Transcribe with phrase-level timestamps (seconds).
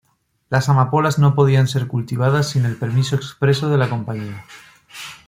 [0.49, 4.45] Las amapolas no podían ser cultivadas sin el permiso expreso de la "Compañía".